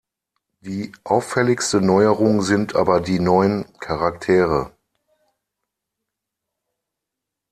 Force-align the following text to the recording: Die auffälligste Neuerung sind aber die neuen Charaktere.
Die 0.61 0.93
auffälligste 1.03 1.79
Neuerung 1.79 2.41
sind 2.41 2.75
aber 2.75 3.01
die 3.01 3.19
neuen 3.19 3.67
Charaktere. 3.79 4.73